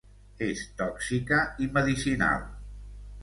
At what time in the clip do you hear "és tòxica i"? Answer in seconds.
0.45-1.69